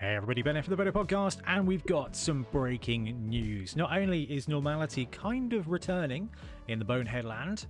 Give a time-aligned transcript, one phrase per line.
[0.00, 3.76] Hey everybody, Ben here for the Bonehead Podcast, and we've got some breaking news.
[3.76, 6.30] Not only is normality kind of returning
[6.68, 7.66] in the Bonehead land,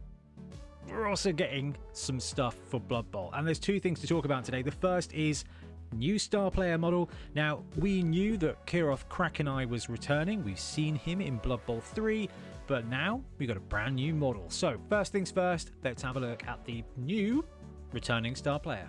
[0.88, 3.32] we're also getting some stuff for Blood Bowl.
[3.34, 4.62] And there's two things to talk about today.
[4.62, 5.44] The first is
[5.92, 7.10] new star player model.
[7.34, 10.44] Now, we knew that Kiroth Krakeneye was returning.
[10.44, 12.28] We've seen him in Blood Bowl 3,
[12.68, 14.44] but now we've got a brand new model.
[14.50, 17.44] So, first things first, let's have a look at the new
[17.92, 18.86] returning star player.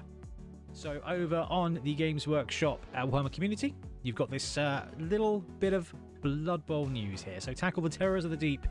[0.73, 5.73] So over on the Games Workshop at Warhammer Community, you've got this uh, little bit
[5.73, 7.39] of Blood Bowl news here.
[7.39, 8.65] So tackle the terrors of the deep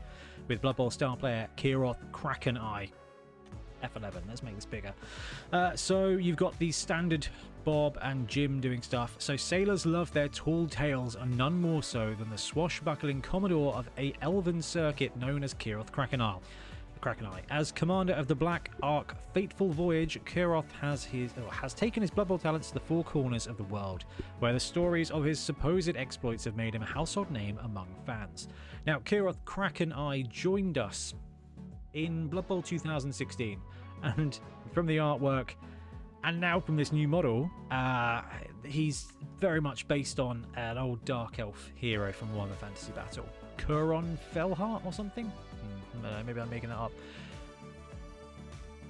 [0.49, 2.91] with Blood Bowl star player Kiroth Krakeneye.
[3.83, 4.23] F11.
[4.29, 4.93] Let's make this bigger.
[5.53, 7.27] Uh, so you've got the standard
[7.65, 9.17] Bob and Jim doing stuff.
[9.19, 13.89] So sailors love their tall tales, and none more so than the swashbuckling commodore of
[13.99, 15.91] a elven circuit known as Kiroth
[17.01, 17.21] Krakeneye.
[17.21, 17.43] Krakeneye.
[17.51, 22.29] As commander of the Black Ark Fateful Voyage, Kiroth has his has taken his Blood
[22.29, 24.05] Bowl talents to the four corners of the world,
[24.39, 28.49] where the stories of his supposed exploits have made him a household name among fans.
[28.87, 31.15] Now, Kiroth Krakeneye joined us
[31.95, 33.61] in Blood Bowl 2016,
[34.03, 34.39] and
[34.73, 35.51] from the artwork,
[36.25, 38.23] and now from this new model, uh,
[38.65, 39.09] he's
[39.39, 44.85] very much based on an old Dark Elf hero from Warhammer Fantasy Battle, Kuron Felheart
[44.85, 45.31] or something.
[46.05, 46.93] Uh, maybe I'm making that up.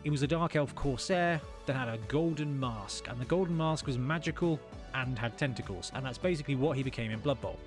[0.03, 3.87] It was a Dark Elf Corsair that had a golden mask, and the golden mask
[3.87, 4.59] was magical
[4.95, 7.59] and had tentacles, and that's basically what he became in Blood Bowl.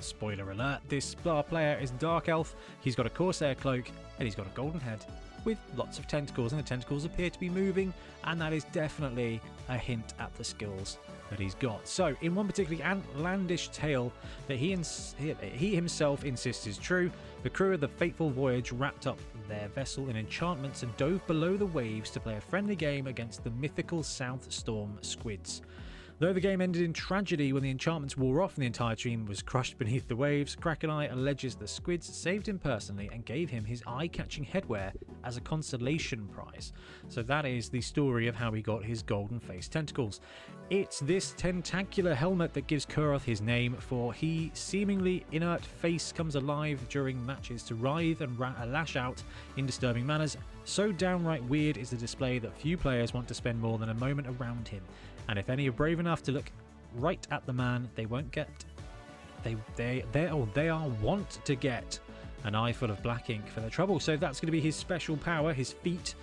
[0.00, 3.88] Spoiler alert, this star player is Dark Elf, he's got a Corsair cloak,
[4.18, 5.04] and he's got a golden head
[5.44, 9.40] with lots of tentacles, and the tentacles appear to be moving, and that is definitely
[9.70, 10.98] a hint at the skills
[11.30, 11.86] that he's got.
[11.86, 14.12] So, in one particularly outlandish tale
[14.46, 17.10] that he, ins- he himself insists is true,
[17.42, 21.56] the crew of the fateful voyage wrapped up their vessel in enchantments and dove below
[21.56, 25.62] the waves to play a friendly game against the mythical South Storm squids.
[26.18, 29.26] Though the game ended in tragedy when the enchantments wore off and the entire team
[29.26, 33.66] was crushed beneath the waves, Krakeneye alleges the squids saved him personally and gave him
[33.66, 34.92] his eye catching headwear
[35.24, 36.72] as a consolation prize.
[37.08, 40.22] So that is the story of how he got his golden faced tentacles.
[40.70, 46.34] It's this tentacular helmet that gives Kiroth his name, for he seemingly inert face comes
[46.34, 49.22] alive during matches to writhe and ra- lash out
[49.58, 50.38] in disturbing manners.
[50.64, 53.94] So downright weird is the display that few players want to spend more than a
[53.94, 54.80] moment around him.
[55.28, 56.50] And if any are brave enough to look
[56.94, 58.48] right at the man, they won't get.
[59.42, 61.98] They they they oh they are want to get
[62.44, 64.00] an eye full of black ink for their trouble.
[64.00, 66.14] So that's going to be his special power, his feat.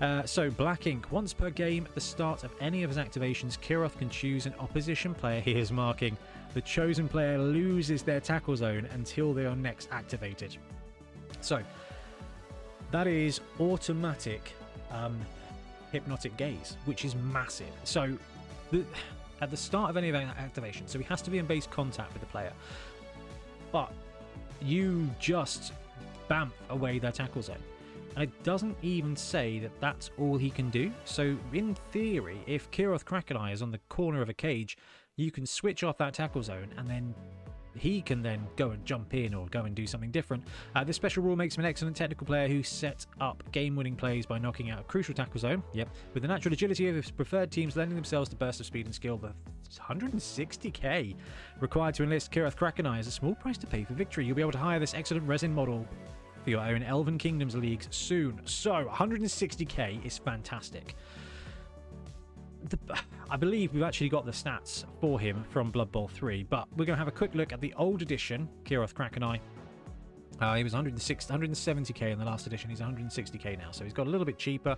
[0.00, 1.10] Uh, so, Black Ink.
[1.10, 4.54] Once per game at the start of any of his activations, Kiroth can choose an
[4.60, 6.16] opposition player he is marking.
[6.54, 10.56] The chosen player loses their tackle zone until they are next activated.
[11.40, 11.62] So,
[12.92, 14.52] that is automatic
[14.92, 15.18] um,
[15.90, 17.72] hypnotic gaze, which is massive.
[17.82, 18.16] So,
[18.70, 18.84] the,
[19.40, 22.12] at the start of any of activation, so he has to be in base contact
[22.12, 22.52] with the player.
[23.72, 23.92] But
[24.60, 25.72] you just
[26.28, 27.62] bamf away their tackle zone.
[28.14, 30.90] And it doesn't even say that that's all he can do.
[31.04, 34.76] So, in theory, if Kiroth Krakeneye is on the corner of a cage,
[35.16, 37.14] you can switch off that tackle zone and then
[37.78, 40.44] he can then go and jump in or go and do something different.
[40.74, 43.96] Uh, this special rule makes him an excellent technical player who sets up game winning
[43.96, 45.62] plays by knocking out a crucial tackle zone.
[45.72, 45.88] Yep.
[46.14, 48.94] With the natural agility of his preferred teams lending themselves to bursts of speed and
[48.94, 49.32] skill, the
[49.76, 51.14] 160k
[51.60, 54.24] required to enlist Kiroth Krakeneye is a small price to pay for victory.
[54.24, 55.86] You'll be able to hire this excellent resin model
[56.42, 58.40] for your own Elven Kingdoms leagues soon.
[58.44, 60.94] So, 160k is fantastic
[62.70, 62.78] the,
[63.30, 66.84] I believe we've actually got the stats for him from Blood Bowl 3, but we're
[66.84, 69.40] going to have a quick look at the old edition, Kiroth Krakeneye.
[70.40, 72.70] Uh, he was 160, 170k in the last edition.
[72.70, 74.76] He's 160k now, so he's got a little bit cheaper,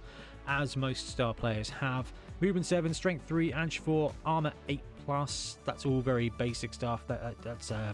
[0.48, 2.10] as most star players have.
[2.40, 5.58] Movement 7, Strength 3, Edge 4, Armor 8 plus.
[5.66, 7.06] That's all very basic stuff.
[7.08, 7.92] That, uh, that's uh,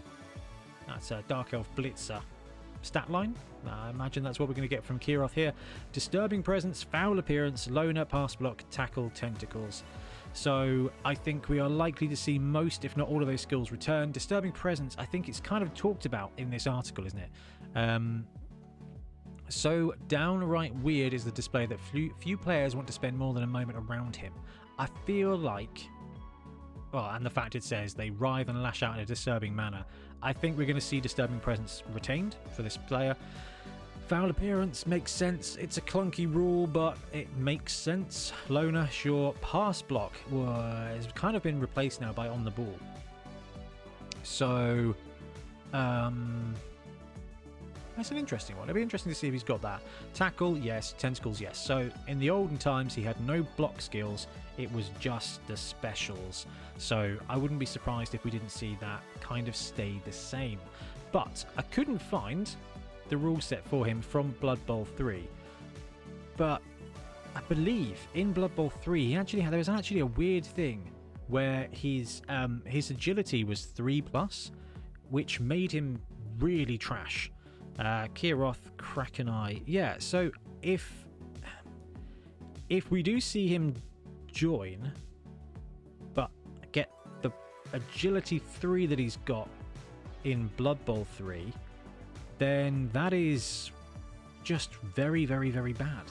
[0.87, 2.21] that's a Dark Elf Blitzer
[2.87, 3.35] stat line.
[3.69, 5.53] I imagine that's what we're going to get from Kiroth here.
[5.91, 9.83] Disturbing presence, foul appearance, loner, pass block, tackle, tentacles.
[10.33, 13.71] So I think we are likely to see most, if not all, of those skills
[13.71, 14.11] return.
[14.11, 17.29] Disturbing presence, I think it's kind of talked about in this article, isn't it?
[17.75, 18.25] Um,
[19.49, 23.43] so downright weird is the display that few, few players want to spend more than
[23.43, 24.33] a moment around him.
[24.79, 25.87] I feel like
[26.91, 29.83] well, and the fact it says they writhe and lash out in a disturbing manner.
[30.21, 33.15] I think we're going to see disturbing presence retained for this player.
[34.07, 35.57] Foul appearance makes sense.
[35.57, 38.31] It's a clunky rule, but it makes sense.
[38.47, 39.33] Loner, sure.
[39.41, 42.77] Pass block has kind of been replaced now by on the ball.
[44.23, 44.95] So,
[45.73, 46.55] um,
[47.97, 48.65] That's an interesting one.
[48.65, 49.81] It'd be interesting to see if he's got that.
[50.13, 50.93] Tackle, yes.
[50.99, 51.57] Tentacles, yes.
[51.57, 54.27] So in the olden times, he had no block skills.
[54.59, 56.45] It was just the specials.
[56.77, 60.59] So I wouldn't be surprised if we didn't see that kind of stay the same.
[61.11, 62.47] But I couldn't find
[63.09, 65.27] the rule set for him from Blood Bowl 3.
[66.37, 66.61] But
[67.35, 70.91] I believe in Blood Bowl 3, he actually had, there was actually a weird thing
[71.29, 74.51] where his um, his agility was 3 plus,
[75.09, 75.99] which made him
[76.39, 77.31] really trash.
[77.79, 79.61] Uh, Kiroth, Krakeneye.
[79.65, 80.31] Yeah, so
[80.61, 81.05] if
[82.69, 83.73] if we do see him
[84.27, 84.91] join,
[86.13, 86.31] but
[86.71, 86.91] get
[87.21, 87.31] the
[87.73, 89.47] agility 3 that he's got
[90.25, 91.53] in Blood Bowl 3,
[92.37, 93.71] then that is
[94.43, 96.03] just very, very, very bad.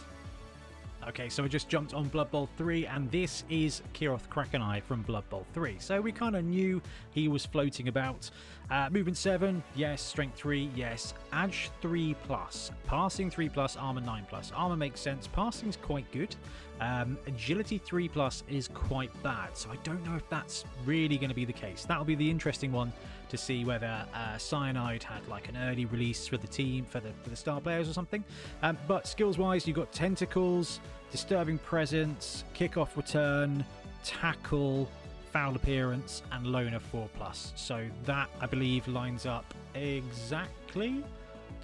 [1.08, 5.03] Okay, so we just jumped on Blood Bowl 3, and this is Kiroth Krakeneye from
[5.03, 5.76] Blood Bowl 3.
[5.79, 6.82] So we kind of knew
[7.12, 8.29] he was floating about.
[8.73, 10.03] Uh, movement 7, yes.
[10.03, 11.14] Strength 3, yes.
[11.32, 12.73] Edge 3 plus.
[12.87, 14.50] Passing 3 plus, armor 9 plus.
[14.56, 15.29] Armor makes sense.
[15.29, 16.35] Passing's quite good.
[16.81, 21.31] Um, agility 3 plus is quite bad, so I don't know if that's really going
[21.31, 21.84] to be the case.
[21.84, 22.93] That'll be the interesting one
[23.28, 27.11] to see whether uh, Cyanide had like an early release for the team, for the,
[27.23, 28.23] for the star players or something.
[28.62, 30.81] Um, but skills wise, you've got Tentacles,
[31.11, 33.64] Disturbing Presence, Kickoff Return,
[34.05, 34.88] Tackle,
[35.32, 37.52] Foul Appearance, and Loner 4 Plus.
[37.56, 41.02] So that, I believe, lines up exactly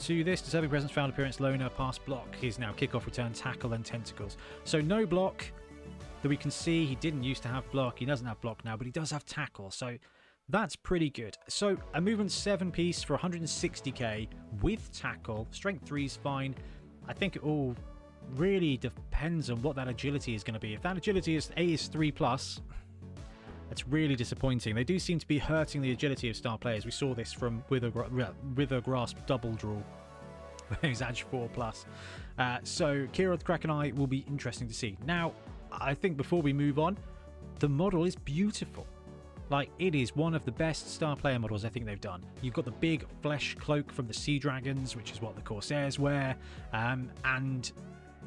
[0.00, 2.34] to this Disturbing Presence, Foul Appearance, Loner, Pass Block.
[2.40, 4.36] He's now Kickoff Return, Tackle, and Tentacles.
[4.64, 5.44] So no block
[6.22, 6.84] that we can see.
[6.84, 7.98] He didn't used to have block.
[7.98, 9.70] He doesn't have block now, but he does have tackle.
[9.70, 9.96] So
[10.48, 11.36] that's pretty good.
[11.48, 14.28] So a movement 7 piece for 160k
[14.60, 15.46] with tackle.
[15.50, 16.54] Strength 3 is fine.
[17.08, 17.74] I think it all
[18.36, 20.74] really depends on what that agility is going to be.
[20.74, 22.60] If that agility is A is 3 plus,
[23.72, 24.74] that's really disappointing.
[24.74, 26.84] They do seem to be hurting the agility of star players.
[26.84, 29.82] We saw this from Wither, Withergrasp Doubledrool.
[30.82, 31.86] He's Edge 4 plus.
[32.38, 34.98] Uh, so Kiroth I will be interesting to see.
[35.06, 35.32] Now,
[35.72, 36.98] I think before we move on,
[37.60, 38.86] the model is beautiful.
[39.48, 42.22] Like, it is one of the best star player models I think they've done.
[42.42, 45.98] You've got the big flesh cloak from the Sea Dragons, which is what the Corsairs
[45.98, 46.36] wear,
[46.74, 47.72] um, and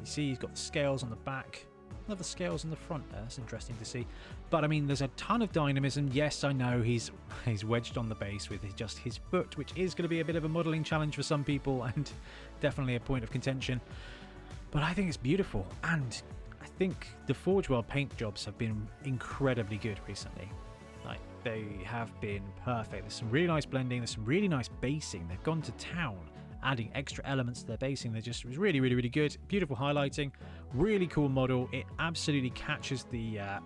[0.00, 1.64] you see he's got the scales on the back.
[2.08, 3.20] Love the scales on the front there.
[3.20, 4.06] That's interesting to see.
[4.50, 6.08] But I mean, there's a ton of dynamism.
[6.12, 7.10] Yes, I know he's
[7.44, 10.24] he's wedged on the base with just his foot, which is going to be a
[10.24, 12.10] bit of a modelling challenge for some people and
[12.60, 13.80] definitely a point of contention.
[14.70, 16.20] But I think it's beautiful, and
[16.62, 20.48] I think the Forge World paint jobs have been incredibly good recently.
[21.04, 23.02] Like they have been perfect.
[23.02, 24.00] There's some really nice blending.
[24.00, 25.26] There's some really nice basing.
[25.28, 26.18] They've gone to town,
[26.66, 28.12] adding extra elements to their basing.
[28.12, 29.36] They're just really, really, really good.
[29.48, 30.32] Beautiful highlighting.
[30.74, 31.68] Really cool model.
[31.72, 33.58] It absolutely catches the uh,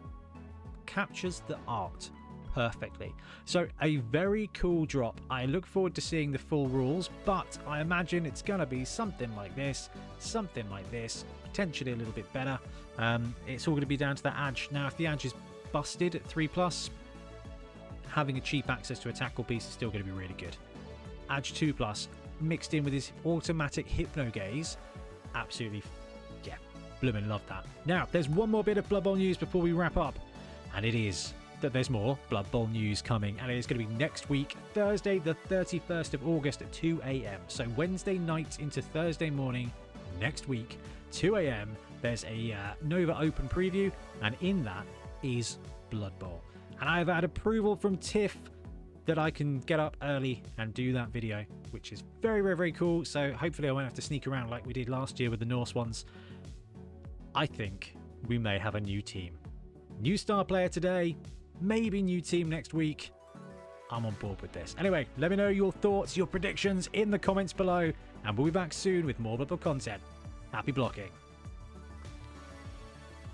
[0.86, 2.10] captures the art
[2.54, 3.14] perfectly.
[3.46, 5.20] So, a very cool drop.
[5.30, 9.34] I look forward to seeing the full rules, but I imagine it's to be something
[9.34, 9.88] like this,
[10.18, 12.58] something like this, potentially a little bit better.
[12.98, 14.68] Um, it's all to be down to the edge.
[14.70, 15.34] Now, if the edge is
[15.72, 16.90] busted at 3 plus,
[18.08, 20.56] having a cheap access to a tackle piece is still going to be really good.
[21.30, 22.08] Edge 2 Plus
[22.40, 24.76] mixed in with his automatic hypno gaze,
[25.34, 25.82] absolutely,
[26.44, 26.56] yeah,
[27.00, 27.64] blooming love that.
[27.86, 30.18] Now, there's one more bit of Blood Bowl news before we wrap up,
[30.74, 33.86] and it is that there's more Blood Bowl news coming, and it is going to
[33.86, 37.40] be next week, Thursday, the 31st of August at 2 a.m.
[37.48, 39.70] So Wednesday night into Thursday morning
[40.18, 40.78] next week,
[41.12, 41.76] 2 a.m.
[42.00, 44.86] There's a uh, Nova Open preview, and in that
[45.22, 45.58] is
[45.90, 46.40] Blood Bowl
[46.80, 48.36] and I've had approval from TIFF
[49.10, 52.70] that I can get up early and do that video, which is very, very, very
[52.70, 53.04] cool.
[53.04, 55.46] So hopefully I won't have to sneak around like we did last year with the
[55.46, 56.04] Norse ones.
[57.34, 57.96] I think
[58.28, 59.36] we may have a new team.
[59.98, 61.16] New star player today,
[61.60, 63.10] maybe new team next week.
[63.90, 64.76] I'm on board with this.
[64.78, 67.92] Anyway, let me know your thoughts, your predictions in the comments below,
[68.24, 70.00] and we'll be back soon with more Blood content.
[70.52, 71.10] Happy blocking.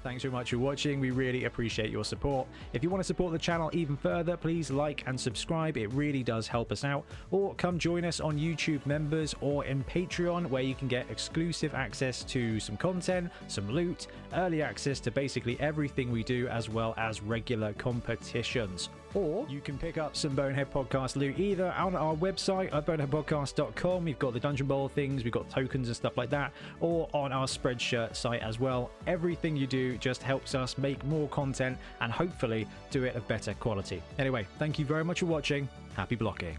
[0.07, 1.01] Thanks very much for watching.
[1.01, 2.47] We really appreciate your support.
[2.73, 5.77] If you want to support the channel even further, please like and subscribe.
[5.77, 7.05] It really does help us out.
[7.33, 11.75] Or come join us on YouTube members or in Patreon, where you can get exclusive
[11.75, 16.95] access to some content, some loot, early access to basically everything we do, as well
[16.97, 18.91] as regular competitions.
[19.15, 24.05] Or you can pick up some Bonehead Podcast loot either on our website at boneheadpodcast.com.
[24.05, 27.33] We've got the Dungeon Bowl things, we've got tokens and stuff like that, or on
[27.33, 28.91] our Spreadshirt site as well.
[29.07, 33.55] Everything you do just helps us make more content and hopefully do it of better
[33.55, 34.03] quality.
[34.19, 35.69] Anyway, thank you very much for watching.
[35.95, 36.59] Happy blocking.